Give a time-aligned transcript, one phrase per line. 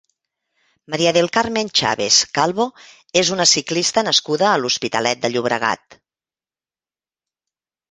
[0.91, 2.65] María del Carmen Chaves Calvo
[3.21, 6.01] és una ciclista nascuda a l'Hospitalet de Llobregat.